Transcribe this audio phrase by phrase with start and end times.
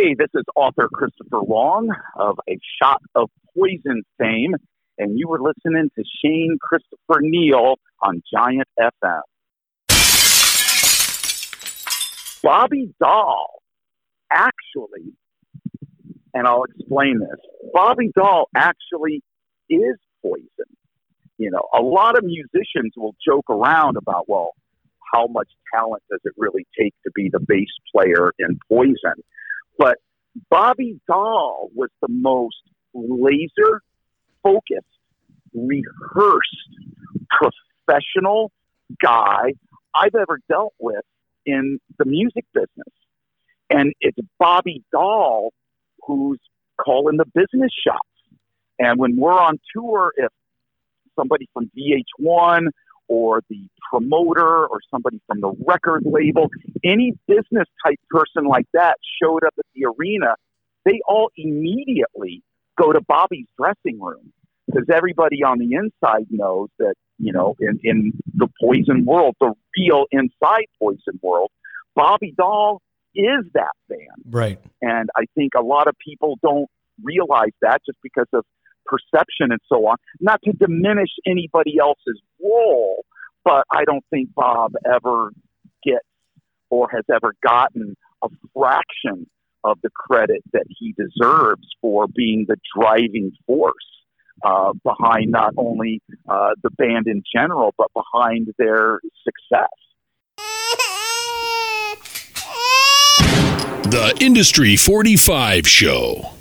[0.00, 4.54] Hey, this is author Christopher Long of A Shot of Poison fame,
[4.96, 9.22] and you were listening to Shane Christopher Neal on Giant FM.
[12.44, 13.60] Bobby Dall
[14.32, 15.14] actually,
[16.32, 17.40] and I'll explain this,
[17.72, 19.24] Bobby Dall actually
[19.68, 20.46] is poison.
[21.38, 24.52] You know, a lot of musicians will joke around about, well,
[25.12, 29.24] how much talent does it really take to be the bass player in Poison?
[29.78, 29.98] But
[30.50, 32.56] Bobby Dall was the most
[32.92, 33.80] laser
[34.42, 34.86] focused,
[35.54, 36.68] rehearsed,
[37.30, 38.50] professional
[39.02, 39.54] guy
[39.94, 41.04] I've ever dealt with
[41.46, 42.92] in the music business.
[43.70, 45.52] And it's Bobby Dall
[46.06, 46.40] who's
[46.78, 48.00] calling the business shots.
[48.78, 50.30] And when we're on tour, if
[51.16, 52.68] somebody from VH1
[53.08, 56.48] or the promoter or somebody from the record label,
[56.84, 60.34] any business type person like that showed up at the arena,
[60.84, 62.42] they all immediately
[62.78, 64.32] go to Bobby's dressing room
[64.66, 69.52] because everybody on the inside knows that, you know, in, in the poison world, the
[69.76, 71.50] real inside poison world,
[71.94, 72.80] Bobby Dall
[73.14, 74.00] is that band.
[74.28, 74.60] Right.
[74.82, 76.68] And I think a lot of people don't
[77.02, 78.44] realize that just because of
[78.86, 79.96] perception and so on.
[80.20, 83.04] Not to diminish anybody else's role,
[83.44, 85.32] but I don't think Bob ever
[85.84, 86.04] gets
[86.70, 89.26] or has ever gotten a fraction
[89.64, 93.74] of the credit that he deserves for being the driving force
[94.44, 99.68] uh, behind not only uh, the band in general, but behind their success.
[103.90, 106.37] The Industry 45 Show.